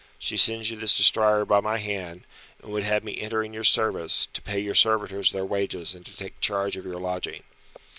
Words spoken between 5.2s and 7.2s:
their wages and to take charge of your